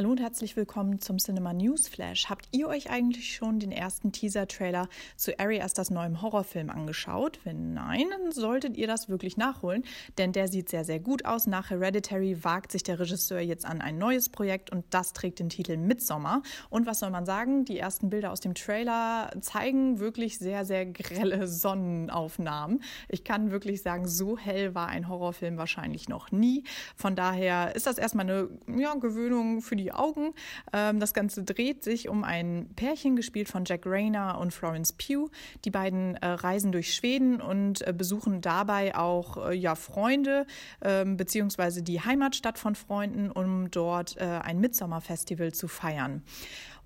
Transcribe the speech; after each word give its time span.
Hallo 0.00 0.12
und 0.12 0.20
herzlich 0.20 0.54
willkommen 0.54 1.00
zum 1.00 1.18
Cinema 1.18 1.52
News 1.52 1.88
Flash. 1.88 2.30
Habt 2.30 2.46
ihr 2.52 2.68
euch 2.68 2.88
eigentlich 2.88 3.34
schon 3.34 3.58
den 3.58 3.72
ersten 3.72 4.12
Teaser-Trailer 4.12 4.88
zu 5.16 5.36
Ari 5.40 5.60
Asters 5.60 5.90
neuem 5.90 6.22
Horrorfilm 6.22 6.70
angeschaut? 6.70 7.40
Wenn 7.42 7.74
nein, 7.74 8.04
dann 8.08 8.30
solltet 8.30 8.76
ihr 8.76 8.86
das 8.86 9.08
wirklich 9.08 9.36
nachholen, 9.36 9.82
denn 10.16 10.30
der 10.30 10.46
sieht 10.46 10.68
sehr, 10.68 10.84
sehr 10.84 11.00
gut 11.00 11.24
aus. 11.24 11.48
Nach 11.48 11.70
Hereditary 11.70 12.44
wagt 12.44 12.70
sich 12.70 12.84
der 12.84 13.00
Regisseur 13.00 13.40
jetzt 13.40 13.66
an 13.66 13.80
ein 13.80 13.98
neues 13.98 14.28
Projekt 14.28 14.70
und 14.70 14.84
das 14.90 15.14
trägt 15.14 15.40
den 15.40 15.48
Titel 15.48 15.76
Midsommer. 15.76 16.42
Und 16.70 16.86
was 16.86 17.00
soll 17.00 17.10
man 17.10 17.26
sagen? 17.26 17.64
Die 17.64 17.80
ersten 17.80 18.08
Bilder 18.08 18.30
aus 18.30 18.38
dem 18.38 18.54
Trailer 18.54 19.32
zeigen 19.40 19.98
wirklich 19.98 20.38
sehr, 20.38 20.64
sehr 20.64 20.86
grelle 20.86 21.48
Sonnenaufnahmen. 21.48 22.84
Ich 23.08 23.24
kann 23.24 23.50
wirklich 23.50 23.82
sagen, 23.82 24.06
so 24.06 24.38
hell 24.38 24.76
war 24.76 24.86
ein 24.86 25.08
Horrorfilm 25.08 25.56
wahrscheinlich 25.56 26.08
noch 26.08 26.30
nie. 26.30 26.62
Von 26.94 27.16
daher 27.16 27.74
ist 27.74 27.88
das 27.88 27.98
erstmal 27.98 28.26
eine 28.26 28.48
ja, 28.80 28.94
Gewöhnung 28.94 29.60
für 29.60 29.74
die 29.74 29.87
die 29.88 29.92
Augen. 29.92 30.34
Ähm, 30.72 31.00
das 31.00 31.14
Ganze 31.14 31.42
dreht 31.42 31.82
sich 31.82 32.08
um 32.08 32.24
ein 32.24 32.68
Pärchen, 32.76 33.16
gespielt 33.16 33.48
von 33.48 33.64
Jack 33.64 33.86
Rayner 33.86 34.38
und 34.38 34.52
Florence 34.52 34.92
Pugh. 34.92 35.30
Die 35.64 35.70
beiden 35.70 36.16
äh, 36.16 36.26
reisen 36.26 36.72
durch 36.72 36.94
Schweden 36.94 37.40
und 37.40 37.86
äh, 37.86 37.92
besuchen 37.92 38.40
dabei 38.40 38.94
auch 38.94 39.48
äh, 39.48 39.54
ja, 39.54 39.74
Freunde 39.74 40.46
ähm, 40.82 41.16
beziehungsweise 41.16 41.82
die 41.82 42.00
Heimatstadt 42.00 42.58
von 42.58 42.74
Freunden, 42.74 43.30
um 43.30 43.70
dort 43.70 44.16
äh, 44.18 44.24
ein 44.24 44.60
Midsommerfestival 44.60 45.52
zu 45.52 45.68
feiern. 45.68 46.22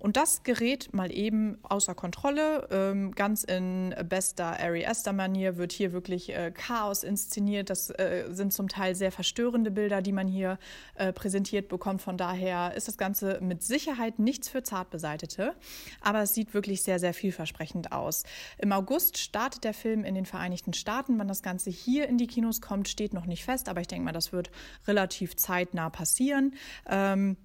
Und 0.03 0.17
das 0.17 0.43
gerät 0.43 0.93
mal 0.93 1.13
eben 1.13 1.57
außer 1.63 1.95
Kontrolle. 1.95 2.67
Ähm, 2.71 3.13
ganz 3.13 3.45
in 3.45 3.95
bester 4.09 4.59
Ari 4.59 4.85
Aster-Manier 4.85 5.55
wird 5.55 5.71
hier 5.71 5.93
wirklich 5.93 6.35
äh, 6.35 6.51
Chaos 6.51 7.03
inszeniert. 7.03 7.69
Das 7.69 7.89
äh, 7.89 8.25
sind 8.27 8.51
zum 8.51 8.67
Teil 8.67 8.95
sehr 8.95 9.13
verstörende 9.13 9.71
Bilder, 9.71 10.01
die 10.01 10.11
man 10.11 10.27
hier 10.27 10.59
äh, 10.95 11.13
präsentiert 11.13 11.69
bekommt. 11.69 12.01
Von 12.01 12.17
daher 12.17 12.73
ist 12.75 12.89
das 12.89 12.97
Ganze 12.97 13.39
mit 13.39 13.63
Sicherheit 13.63 14.19
nichts 14.19 14.49
für 14.49 14.61
Zartbeseitete. 14.61 15.55
Aber 16.01 16.21
es 16.23 16.33
sieht 16.33 16.53
wirklich 16.53 16.81
sehr, 16.81 16.99
sehr 16.99 17.13
vielversprechend 17.13 17.93
aus. 17.93 18.23
Im 18.57 18.73
August 18.73 19.17
startet 19.17 19.63
der 19.63 19.73
Film 19.73 20.03
in 20.03 20.15
den 20.15 20.25
Vereinigten 20.25 20.73
Staaten. 20.73 21.17
Wann 21.17 21.29
das 21.29 21.43
Ganze 21.43 21.69
hier 21.69 22.09
in 22.09 22.17
die 22.17 22.27
Kinos 22.27 22.59
kommt, 22.59 22.89
steht 22.89 23.13
noch 23.13 23.25
nicht 23.25 23.45
fest. 23.45 23.69
Aber 23.69 23.79
ich 23.79 23.87
denke 23.87 24.03
mal, 24.03 24.11
das 24.11 24.33
wird 24.33 24.51
relativ 24.85 25.37
zeitnah 25.37 25.89
passieren. 25.89 26.55
Ähm, 26.89 27.37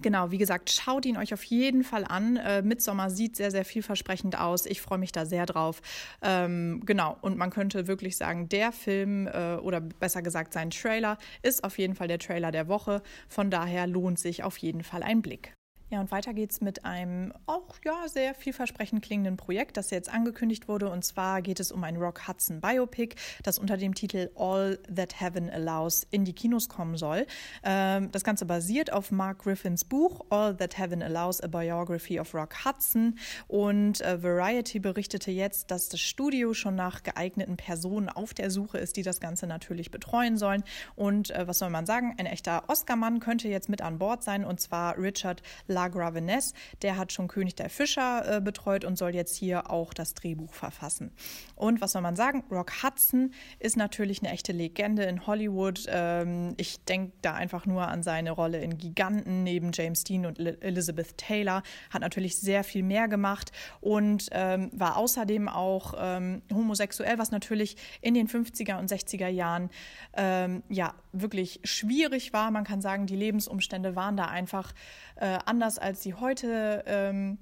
Genau, 0.00 0.30
wie 0.30 0.38
gesagt, 0.38 0.70
schaut 0.70 1.06
ihn 1.06 1.16
euch 1.16 1.32
auf 1.32 1.44
jeden 1.44 1.84
Fall 1.84 2.04
an. 2.04 2.36
Äh, 2.36 2.62
Midsommer 2.62 3.10
sieht 3.10 3.36
sehr, 3.36 3.50
sehr 3.50 3.64
vielversprechend 3.64 4.38
aus. 4.38 4.66
Ich 4.66 4.80
freue 4.80 4.98
mich 4.98 5.12
da 5.12 5.24
sehr 5.26 5.46
drauf. 5.46 5.80
Ähm, 6.22 6.82
genau, 6.84 7.16
und 7.20 7.38
man 7.38 7.50
könnte 7.50 7.86
wirklich 7.86 8.16
sagen, 8.16 8.48
der 8.48 8.72
Film 8.72 9.26
äh, 9.26 9.56
oder 9.56 9.80
besser 9.80 10.22
gesagt 10.22 10.52
sein 10.52 10.70
Trailer 10.70 11.18
ist 11.42 11.64
auf 11.64 11.78
jeden 11.78 11.94
Fall 11.94 12.08
der 12.08 12.18
Trailer 12.18 12.50
der 12.50 12.68
Woche. 12.68 13.02
Von 13.28 13.50
daher 13.50 13.86
lohnt 13.86 14.18
sich 14.18 14.42
auf 14.42 14.58
jeden 14.58 14.82
Fall 14.82 15.02
ein 15.02 15.22
Blick. 15.22 15.53
Ja, 15.90 16.00
und 16.00 16.10
weiter 16.10 16.32
geht's 16.32 16.62
mit 16.62 16.84
einem 16.86 17.32
auch 17.46 17.76
ja 17.84 18.08
sehr 18.08 18.34
vielversprechend 18.34 19.04
klingenden 19.04 19.36
Projekt, 19.36 19.76
das 19.76 19.90
jetzt 19.90 20.08
angekündigt 20.08 20.66
wurde. 20.66 20.88
Und 20.88 21.04
zwar 21.04 21.42
geht 21.42 21.60
es 21.60 21.70
um 21.70 21.84
ein 21.84 21.96
Rock 21.96 22.26
Hudson 22.26 22.62
Biopic, 22.62 23.16
das 23.42 23.58
unter 23.58 23.76
dem 23.76 23.94
Titel 23.94 24.30
All 24.34 24.78
That 24.92 25.20
Heaven 25.20 25.50
Allows 25.50 26.06
in 26.10 26.24
die 26.24 26.32
Kinos 26.32 26.70
kommen 26.70 26.96
soll. 26.96 27.26
Ähm, 27.62 28.10
das 28.12 28.24
Ganze 28.24 28.46
basiert 28.46 28.92
auf 28.92 29.10
Mark 29.10 29.42
Griffins 29.42 29.84
Buch 29.84 30.24
All 30.30 30.56
That 30.56 30.78
Heaven 30.78 31.02
Allows: 31.02 31.42
A 31.42 31.48
Biography 31.48 32.18
of 32.18 32.34
Rock 32.34 32.64
Hudson. 32.64 33.18
Und 33.46 34.00
äh, 34.00 34.22
Variety 34.22 34.80
berichtete 34.80 35.30
jetzt, 35.30 35.70
dass 35.70 35.90
das 35.90 36.00
Studio 36.00 36.54
schon 36.54 36.76
nach 36.76 37.02
geeigneten 37.02 37.58
Personen 37.58 38.08
auf 38.08 38.32
der 38.32 38.50
Suche 38.50 38.78
ist, 38.78 38.96
die 38.96 39.02
das 39.02 39.20
Ganze 39.20 39.46
natürlich 39.46 39.90
betreuen 39.90 40.38
sollen. 40.38 40.64
Und 40.96 41.30
äh, 41.30 41.46
was 41.46 41.58
soll 41.58 41.70
man 41.70 41.84
sagen? 41.84 42.14
Ein 42.16 42.26
echter 42.26 42.64
Oscar-Mann 42.68 43.20
könnte 43.20 43.48
jetzt 43.48 43.68
mit 43.68 43.82
an 43.82 43.98
Bord 43.98 44.24
sein, 44.24 44.46
und 44.46 44.60
zwar 44.60 44.96
Richard 44.96 45.42
La 45.74 45.88
Graveness. 45.88 46.54
Der 46.82 46.96
hat 46.96 47.12
schon 47.12 47.28
König 47.28 47.54
der 47.56 47.68
Fischer 47.68 48.36
äh, 48.36 48.40
betreut 48.40 48.84
und 48.84 48.96
soll 48.96 49.14
jetzt 49.14 49.36
hier 49.36 49.70
auch 49.70 49.92
das 49.92 50.14
Drehbuch 50.14 50.54
verfassen. 50.54 51.12
Und 51.56 51.80
was 51.80 51.92
soll 51.92 52.02
man 52.02 52.16
sagen? 52.16 52.44
Rock 52.50 52.82
Hudson 52.82 53.32
ist 53.58 53.76
natürlich 53.76 54.22
eine 54.22 54.32
echte 54.32 54.52
Legende 54.52 55.02
in 55.04 55.26
Hollywood. 55.26 55.84
Ähm, 55.88 56.54
ich 56.56 56.84
denke 56.84 57.12
da 57.22 57.34
einfach 57.34 57.66
nur 57.66 57.88
an 57.88 58.02
seine 58.02 58.30
Rolle 58.30 58.60
in 58.60 58.78
Giganten 58.78 59.42
neben 59.42 59.72
James 59.72 60.04
Dean 60.04 60.26
und 60.26 60.38
Elizabeth 60.38 61.18
Taylor. 61.18 61.62
Hat 61.90 62.00
natürlich 62.00 62.38
sehr 62.38 62.64
viel 62.64 62.82
mehr 62.82 63.08
gemacht 63.08 63.52
und 63.80 64.28
ähm, 64.32 64.70
war 64.72 64.96
außerdem 64.96 65.48
auch 65.48 65.94
ähm, 65.98 66.42
homosexuell, 66.52 67.18
was 67.18 67.30
natürlich 67.30 67.76
in 68.00 68.14
den 68.14 68.28
50er 68.28 68.78
und 68.78 68.90
60er 68.90 69.28
Jahren 69.28 69.70
ähm, 70.16 70.62
ja 70.68 70.94
wirklich 71.12 71.60
schwierig 71.64 72.32
war. 72.32 72.50
Man 72.50 72.64
kann 72.64 72.80
sagen, 72.80 73.06
die 73.06 73.16
Lebensumstände 73.16 73.96
waren 73.96 74.16
da 74.16 74.26
einfach 74.26 74.72
äh, 75.16 75.38
anders, 75.46 75.63
als 75.78 76.02
sie 76.02 76.14
heute 76.14 76.84
ähm, 76.86 77.38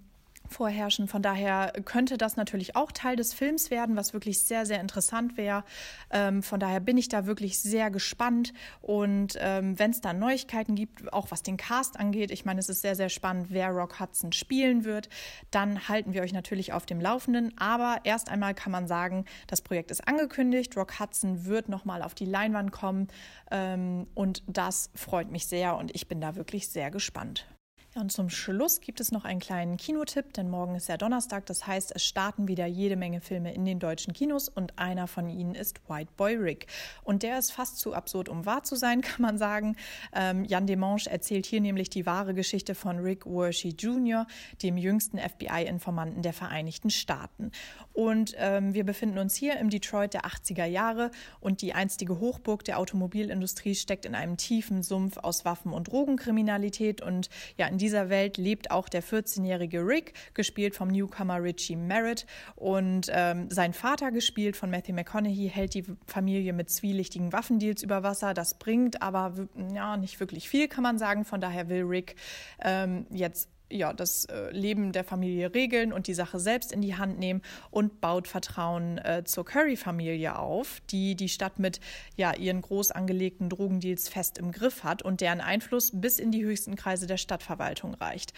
vorherrschen. 0.52 1.08
Von 1.08 1.22
daher 1.22 1.72
könnte 1.84 2.16
das 2.16 2.36
natürlich 2.36 2.76
auch 2.76 2.92
Teil 2.92 3.16
des 3.16 3.34
Films 3.34 3.70
werden, 3.70 3.96
was 3.96 4.12
wirklich 4.12 4.42
sehr, 4.42 4.66
sehr 4.66 4.80
interessant 4.80 5.36
wäre. 5.36 5.64
Ähm, 6.10 6.42
von 6.42 6.60
daher 6.60 6.80
bin 6.80 6.96
ich 6.96 7.08
da 7.08 7.26
wirklich 7.26 7.58
sehr 7.58 7.90
gespannt. 7.90 8.52
Und 8.80 9.36
ähm, 9.40 9.78
wenn 9.78 9.90
es 9.90 10.00
da 10.00 10.12
Neuigkeiten 10.12 10.74
gibt, 10.74 11.12
auch 11.12 11.30
was 11.30 11.42
den 11.42 11.56
Cast 11.56 11.98
angeht, 11.98 12.30
ich 12.30 12.44
meine, 12.44 12.60
es 12.60 12.68
ist 12.68 12.82
sehr, 12.82 12.94
sehr 12.94 13.08
spannend, 13.08 13.46
wer 13.50 13.70
Rock 13.70 13.98
Hudson 13.98 14.32
spielen 14.32 14.84
wird, 14.84 15.08
dann 15.50 15.88
halten 15.88 16.12
wir 16.12 16.22
euch 16.22 16.32
natürlich 16.32 16.72
auf 16.72 16.86
dem 16.86 17.00
Laufenden. 17.00 17.52
Aber 17.58 18.00
erst 18.04 18.28
einmal 18.28 18.54
kann 18.54 18.72
man 18.72 18.86
sagen, 18.86 19.24
das 19.46 19.62
Projekt 19.62 19.90
ist 19.90 20.06
angekündigt. 20.06 20.76
Rock 20.76 21.00
Hudson 21.00 21.46
wird 21.46 21.68
nochmal 21.68 22.02
auf 22.02 22.14
die 22.14 22.26
Leinwand 22.26 22.70
kommen. 22.70 23.08
Ähm, 23.50 24.06
und 24.14 24.42
das 24.46 24.90
freut 24.94 25.30
mich 25.30 25.46
sehr 25.46 25.76
und 25.76 25.94
ich 25.94 26.08
bin 26.08 26.20
da 26.20 26.36
wirklich 26.36 26.68
sehr 26.68 26.90
gespannt. 26.90 27.46
Und 27.94 28.10
zum 28.10 28.30
Schluss 28.30 28.80
gibt 28.80 29.00
es 29.00 29.12
noch 29.12 29.26
einen 29.26 29.38
kleinen 29.38 29.76
Kinotipp, 29.76 30.32
denn 30.32 30.48
morgen 30.48 30.76
ist 30.76 30.88
ja 30.88 30.96
Donnerstag. 30.96 31.44
Das 31.44 31.66
heißt, 31.66 31.92
es 31.94 32.02
starten 32.02 32.48
wieder 32.48 32.64
jede 32.64 32.96
Menge 32.96 33.20
Filme 33.20 33.52
in 33.52 33.66
den 33.66 33.80
deutschen 33.80 34.14
Kinos 34.14 34.48
und 34.48 34.78
einer 34.78 35.06
von 35.06 35.28
ihnen 35.28 35.54
ist 35.54 35.78
White 35.90 36.10
Boy 36.16 36.36
Rick. 36.36 36.68
Und 37.04 37.22
der 37.22 37.38
ist 37.38 37.52
fast 37.52 37.78
zu 37.78 37.92
absurd, 37.92 38.30
um 38.30 38.46
wahr 38.46 38.62
zu 38.62 38.76
sein, 38.76 39.00
kann 39.02 39.20
man 39.20 39.36
sagen. 39.36 39.76
Ähm, 40.14 40.44
Jan 40.46 40.66
Demange 40.66 41.02
erzählt 41.10 41.44
hier 41.44 41.60
nämlich 41.60 41.90
die 41.90 42.06
wahre 42.06 42.32
Geschichte 42.32 42.74
von 42.74 42.98
Rick 42.98 43.26
Worshey 43.26 43.74
Jr., 43.78 44.26
dem 44.62 44.78
jüngsten 44.78 45.18
FBI-Informanten 45.18 46.22
der 46.22 46.32
Vereinigten 46.32 46.88
Staaten. 46.88 47.50
Und 47.92 48.34
ähm, 48.38 48.72
wir 48.72 48.84
befinden 48.84 49.18
uns 49.18 49.34
hier 49.34 49.58
im 49.58 49.68
Detroit 49.68 50.14
der 50.14 50.22
80er 50.22 50.64
Jahre 50.64 51.10
und 51.40 51.60
die 51.60 51.74
einstige 51.74 52.20
Hochburg 52.20 52.64
der 52.64 52.78
Automobilindustrie 52.78 53.74
steckt 53.74 54.06
in 54.06 54.14
einem 54.14 54.38
tiefen 54.38 54.82
Sumpf 54.82 55.18
aus 55.18 55.44
Waffen- 55.44 55.74
und 55.74 55.88
Drogenkriminalität 55.88 57.02
und 57.02 57.28
ja, 57.58 57.66
in 57.66 57.81
dieser 57.82 58.08
Welt 58.08 58.36
lebt 58.38 58.70
auch 58.70 58.88
der 58.88 59.02
14-jährige 59.02 59.84
Rick, 59.84 60.14
gespielt 60.34 60.76
vom 60.76 60.88
Newcomer 60.88 61.42
Richie 61.42 61.74
Merritt. 61.74 62.26
Und 62.54 63.08
ähm, 63.10 63.50
sein 63.50 63.72
Vater, 63.72 64.12
gespielt 64.12 64.56
von 64.56 64.70
Matthew 64.70 64.94
McConaughey, 64.94 65.50
hält 65.52 65.74
die 65.74 65.84
Familie 66.06 66.52
mit 66.52 66.70
zwielichtigen 66.70 67.32
Waffendeals 67.32 67.82
über 67.82 68.04
Wasser. 68.04 68.34
Das 68.34 68.58
bringt 68.58 69.02
aber 69.02 69.34
ja, 69.74 69.96
nicht 69.96 70.20
wirklich 70.20 70.48
viel, 70.48 70.68
kann 70.68 70.84
man 70.84 70.96
sagen. 70.96 71.24
Von 71.24 71.40
daher 71.40 71.68
will 71.68 71.82
Rick 71.82 72.14
ähm, 72.62 73.06
jetzt 73.10 73.48
ja, 73.72 73.92
das 73.92 74.26
äh, 74.26 74.50
Leben 74.50 74.92
der 74.92 75.04
Familie 75.04 75.54
regeln 75.54 75.92
und 75.92 76.06
die 76.06 76.14
Sache 76.14 76.38
selbst 76.38 76.72
in 76.72 76.80
die 76.80 76.96
Hand 76.96 77.18
nehmen 77.18 77.42
und 77.70 78.00
baut 78.00 78.28
Vertrauen 78.28 78.98
äh, 78.98 79.24
zur 79.24 79.44
Curry-Familie 79.44 80.38
auf, 80.38 80.80
die 80.90 81.14
die 81.14 81.28
Stadt 81.28 81.58
mit 81.58 81.80
ja, 82.16 82.34
ihren 82.34 82.62
groß 82.62 82.90
angelegten 82.90 83.48
Drogendeals 83.48 84.08
fest 84.08 84.38
im 84.38 84.52
Griff 84.52 84.84
hat 84.84 85.02
und 85.02 85.20
deren 85.20 85.40
Einfluss 85.40 85.90
bis 85.94 86.18
in 86.18 86.30
die 86.30 86.44
höchsten 86.44 86.76
Kreise 86.76 87.06
der 87.06 87.16
Stadtverwaltung 87.16 87.94
reicht. 87.94 88.32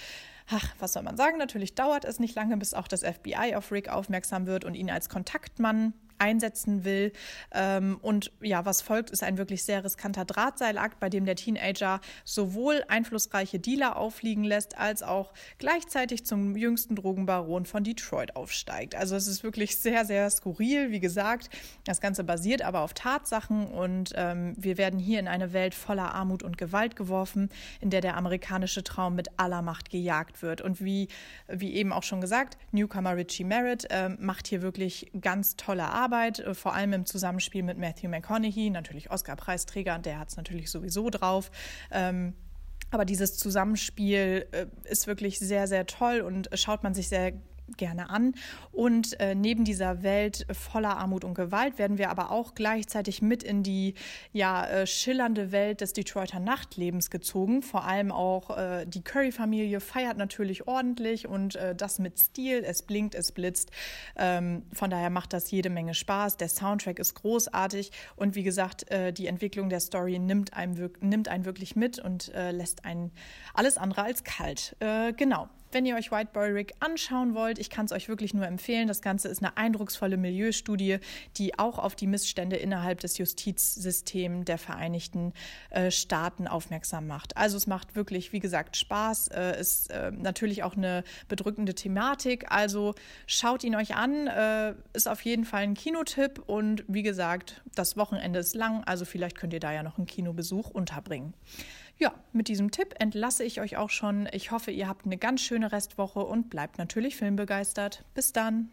Ach, 0.51 0.75
was 0.79 0.93
soll 0.93 1.03
man 1.03 1.17
sagen? 1.17 1.39
Natürlich 1.39 1.75
dauert 1.75 2.05
es 2.05 2.21
nicht 2.21 2.35
lange, 2.35 2.57
bis 2.57 2.75
auch 2.75 2.87
das 2.87 3.03
FBI 3.03 3.55
auf 3.57 3.73
Rick 3.73 3.89
aufmerksam 3.89 4.47
wird 4.47 4.65
und 4.65 4.75
ihn 4.75 4.91
als 4.91 5.09
Kontaktmann 5.09 5.95
einsetzen 6.19 6.85
will. 6.85 7.13
Ähm, 7.53 7.99
und 8.03 8.33
ja, 8.41 8.65
was 8.65 8.83
folgt, 8.83 9.11
ist 9.11 9.23
ein 9.23 9.39
wirklich 9.39 9.65
sehr 9.65 9.85
riskanter 9.85 10.25
Drahtseilakt, 10.25 11.01
bei 11.01 11.09
dem 11.09 11.25
der 11.25 11.37
Teenager 11.37 12.01
sowohl 12.25 12.85
einflussreiche 12.89 13.59
Dealer 13.59 13.97
auffliegen 13.97 14.45
lässt, 14.45 14.79
als 14.79 15.03
auch 15.03 15.33
gleichzeitig 15.59 16.25
zum 16.25 16.57
jüngsten 16.57 16.97
Drogenbaron 16.97 17.67
von 17.67 17.85
Detroit 17.85 18.37
aufsteigt. 18.37 18.95
Also 18.95 19.17
es 19.17 19.27
ist 19.27 19.43
wirklich 19.43 19.79
sehr, 19.79 20.05
sehr 20.05 20.31
skurril. 20.31 20.91
Wie 20.91 21.01
gesagt, 21.01 21.51
das 21.85 22.01
Ganze 22.01 22.25
basiert 22.25 22.63
aber 22.63 22.81
auf 22.81 22.95
Tatsachen 22.95 23.67
und 23.67 24.13
ähm, 24.15 24.55
wir 24.57 24.79
werden 24.79 24.99
hier 24.99 25.21
in 25.21 25.29
eine 25.29 25.53
Welt 25.53 25.75
voller 25.75 26.15
Armut 26.15 26.43
und 26.43 26.59
Gewalt 26.59 26.97
geworfen, 26.97 27.49
in 27.81 27.91
der 27.91 28.01
der 28.01 28.17
amerikanische 28.17 28.85
Traum 28.85 29.15
mit 29.15 29.29
aller 29.39 29.63
Macht 29.63 29.91
gejagt 29.91 30.43
wird. 30.43 30.61
Und 30.61 30.85
wie, 30.85 31.09
wie 31.49 31.75
eben 31.75 31.93
auch 31.93 32.03
schon 32.03 32.21
gesagt, 32.21 32.59
Newcomer 32.73 33.17
Richie 33.17 33.45
Merritt 33.45 33.87
äh, 33.91 34.11
macht 34.11 34.47
hier 34.47 34.63
wirklich 34.63 35.11
ganz 35.21 35.57
tolle 35.57 35.85
Arbeit. 35.85 36.04
Arbeit, 36.05 36.41
äh, 36.41 36.55
vor 36.55 36.75
allem 36.75 36.93
im 36.93 37.07
Zusammenspiel 37.07 37.63
mit 37.63 37.79
Matthew 37.79 38.09
McConaughey, 38.09 38.71
natürlich 38.71 39.11
Oscar-Preisträger, 39.11 39.99
der 39.99 40.19
hat 40.19 40.29
es 40.29 40.37
natürlich 40.37 40.71
sowieso 40.71 41.11
drauf. 41.11 41.51
Ähm, 41.91 42.35
aber 42.91 43.05
dieses 43.05 43.37
Zusammenspiel 43.39 44.47
äh, 44.53 44.67
ist 44.85 45.07
wirklich 45.07 45.39
sehr, 45.39 45.67
sehr 45.67 45.87
toll 45.87 46.21
und 46.21 46.49
schaut 46.55 46.83
man 46.83 46.95
sich 46.95 47.09
sehr 47.09 47.33
gerne 47.77 48.11
an. 48.11 48.35
Und 48.73 49.19
äh, 49.21 49.35
neben 49.35 49.65
dieser 49.65 50.03
Welt 50.03 50.47
voller 50.53 50.97
Armut 50.97 51.25
und 51.25 51.35
Gewalt 51.35 51.79
werden 51.79 51.99
wir 51.99 52.11
aber 52.11 52.31
auch 52.31 52.55
gleichzeitig 52.55 53.23
mit 53.23 53.43
in 53.43 53.63
die 53.63 53.95
ja, 54.33 54.67
äh, 54.67 54.87
schillernde 54.87 55.53
Welt 55.53 55.81
des 55.81 55.93
Detroiter 55.93 56.41
Nachtlebens 56.41 57.11
gezogen. 57.11 57.63
Vor 57.63 57.85
allem 57.85 58.13
auch 58.13 58.57
äh, 58.57 58.85
die 58.87 59.03
Curry-Familie 59.03 59.81
feiert 59.81 60.17
natürlich 60.17 60.69
ordentlich 60.69 61.27
und 61.27 61.57
äh, 61.57 61.75
das 61.75 61.99
mit 61.99 62.19
Stil. 62.19 62.63
Es 62.65 62.83
blinkt, 62.83 63.15
es 63.15 63.33
blitzt. 63.33 63.71
Ähm, 64.17 64.65
von 64.73 64.91
daher 64.91 65.11
macht 65.11 65.33
das 65.33 65.51
jede 65.51 65.71
Menge 65.71 65.95
Spaß. 65.95 66.37
Der 66.37 66.49
Soundtrack 66.49 66.99
ist 66.99 67.15
großartig 67.15 67.91
und 68.17 68.35
wie 68.35 68.43
gesagt, 68.43 68.91
äh, 68.91 69.13
die 69.13 69.27
Entwicklung 69.27 69.69
der 69.69 69.81
Story 69.81 70.19
nimmt, 70.19 70.55
einem, 70.55 70.91
nimmt 71.01 71.29
einen 71.29 71.45
wirklich 71.45 71.77
mit 71.77 71.99
und 71.99 72.33
äh, 72.35 72.51
lässt 72.51 72.85
einen 72.85 73.13
alles 73.55 73.79
andere 73.79 74.03
als 74.03 74.25
kalt. 74.25 74.77
genau. 75.17 75.49
Wenn 75.75 75.87
ihr 75.87 75.97
euch 75.97 76.13
White 76.13 76.31
Boy 76.33 76.53
Rick 76.53 76.75
anschauen 76.79 77.35
wollt, 77.35 77.59
ich 77.59 77.69
kann 77.69 77.87
es 77.87 77.91
euch 77.91 78.09
wirklich 78.09 78.33
nur 78.33 78.47
empfehlen. 78.47 78.87
Das 78.87 79.03
Ganze 79.03 79.27
ist 79.27 79.43
eine 79.43 79.57
eindrucksvolle 79.57 80.17
Milieustudie, 80.17 80.99
die 81.37 81.59
auch 81.59 81.81
auf 81.81 81.97
die 81.97 82.07
Missstände 82.07 82.55
innerhalb 82.55 83.01
des 83.01 83.19
Justizsystems 83.19 84.45
der 84.45 84.59
Vereinigten 84.59 85.33
äh, 85.71 85.91
Staaten 85.91 86.47
aufmerksam 86.47 87.09
macht. 87.09 87.37
Also 87.37 87.57
es 87.57 87.67
macht 87.67 87.97
wirklich, 87.97 88.33
wie 88.33 88.39
gesagt, 88.39 88.77
Spaß. 88.77 89.29
Äh, 89.35 89.61
ist 89.61 89.91
äh, 89.91 90.13
natürlich 90.13 90.63
auch 90.63 90.77
eine 90.77 91.03
bedrückende 91.27 91.75
Thematik. 91.75 92.53
Also 92.53 92.95
schaut 93.27 93.65
ihn 93.65 93.75
euch 93.75 93.97
an. 93.97 94.29
Äh, 94.29 94.75
ist 94.93 95.09
auf 95.09 95.23
jeden 95.23 95.45
Fall 95.45 95.63
ein 95.63 95.75
Kinotipp 95.75 96.41
und 96.47 96.85
wie 96.87 97.03
gesagt, 97.03 97.63
das 97.75 97.97
Wochenende 97.97 98.39
ist 98.39 98.55
lang, 98.55 98.85
also 98.85 99.05
vielleicht 99.05 99.37
könnt 99.37 99.53
ihr 99.53 99.59
da 99.59 99.73
ja 99.73 99.83
noch 99.83 99.99
einen 99.99 100.07
Kinobesuch 100.07 100.71
unterbringen. 100.71 101.35
Ja, 101.97 102.13
mit 102.33 102.49
diesem 102.49 102.71
Tipp 102.71 102.95
entlasse 102.99 103.45
ich 103.45 103.61
euch 103.61 103.77
auch 103.77 103.91
schon. 103.91 104.29
Ich 104.33 104.51
hoffe, 104.51 104.71
ihr 104.71 104.89
habt 104.89 105.07
eine 105.07 105.17
ganz 105.17 105.43
schöne 105.43 105.71
Restwoche 105.71 106.21
und 106.21 106.51
bleibt 106.51 106.79
natürlich 106.79 107.17
filmbegeistert. 107.17 108.05
Bis 108.15 108.33
dann. 108.33 108.71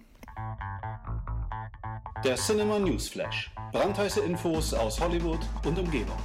Der 2.24 2.36
Cinema 2.36 2.80
News 2.80 3.10
Flash. 3.10 3.52
Brandheiße 3.72 4.22
Infos 4.22 4.74
aus 4.74 5.00
Hollywood 5.00 5.40
und 5.66 5.78
Umgebung. 5.78 6.18